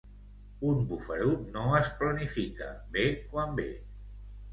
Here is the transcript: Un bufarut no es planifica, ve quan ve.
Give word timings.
Un 0.69 0.77
bufarut 0.91 1.43
no 1.57 1.65
es 1.79 1.89
planifica, 1.99 2.71
ve 2.97 3.05
quan 3.35 3.55
ve. 3.61 3.67